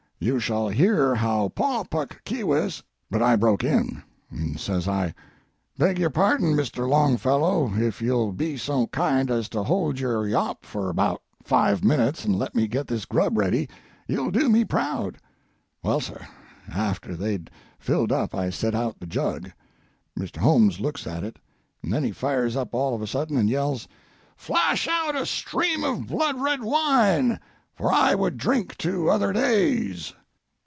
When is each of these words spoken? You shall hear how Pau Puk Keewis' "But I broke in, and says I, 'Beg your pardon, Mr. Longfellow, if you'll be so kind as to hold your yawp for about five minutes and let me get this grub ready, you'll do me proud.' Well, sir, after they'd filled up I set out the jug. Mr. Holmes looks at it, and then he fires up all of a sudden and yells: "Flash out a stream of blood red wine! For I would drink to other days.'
You 0.23 0.39
shall 0.39 0.69
hear 0.69 1.15
how 1.15 1.49
Pau 1.49 1.81
Puk 1.81 2.21
Keewis' 2.25 2.83
"But 3.09 3.23
I 3.23 3.35
broke 3.35 3.63
in, 3.63 4.03
and 4.29 4.59
says 4.59 4.87
I, 4.87 5.15
'Beg 5.79 5.97
your 5.97 6.11
pardon, 6.11 6.53
Mr. 6.55 6.87
Longfellow, 6.87 7.73
if 7.73 8.03
you'll 8.03 8.31
be 8.31 8.55
so 8.55 8.85
kind 8.85 9.31
as 9.31 9.49
to 9.49 9.63
hold 9.63 9.99
your 9.99 10.27
yawp 10.27 10.63
for 10.63 10.89
about 10.91 11.23
five 11.43 11.83
minutes 11.83 12.23
and 12.23 12.37
let 12.37 12.53
me 12.53 12.67
get 12.67 12.85
this 12.85 13.05
grub 13.05 13.35
ready, 13.35 13.67
you'll 14.07 14.29
do 14.29 14.47
me 14.47 14.63
proud.' 14.63 15.17
Well, 15.81 15.99
sir, 16.01 16.27
after 16.71 17.15
they'd 17.15 17.49
filled 17.79 18.11
up 18.11 18.35
I 18.35 18.51
set 18.51 18.75
out 18.75 18.99
the 18.99 19.07
jug. 19.07 19.51
Mr. 20.15 20.37
Holmes 20.37 20.79
looks 20.79 21.07
at 21.07 21.23
it, 21.23 21.39
and 21.81 21.91
then 21.91 22.03
he 22.03 22.11
fires 22.11 22.55
up 22.55 22.75
all 22.75 22.93
of 22.93 23.01
a 23.01 23.07
sudden 23.07 23.37
and 23.37 23.49
yells: 23.49 23.87
"Flash 24.37 24.87
out 24.87 25.15
a 25.15 25.25
stream 25.25 25.83
of 25.83 26.05
blood 26.05 26.39
red 26.39 26.63
wine! 26.63 27.39
For 27.73 27.91
I 27.91 28.13
would 28.13 28.37
drink 28.37 28.77
to 28.79 29.09
other 29.09 29.33
days.' 29.33 30.13